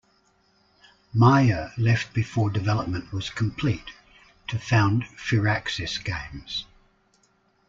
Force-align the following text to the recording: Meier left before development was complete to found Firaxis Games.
Meier 1.13 1.73
left 1.77 2.11
before 2.11 2.49
development 2.49 3.13
was 3.13 3.29
complete 3.29 3.91
to 4.47 4.57
found 4.57 5.03
Firaxis 5.03 6.03
Games. 6.03 6.65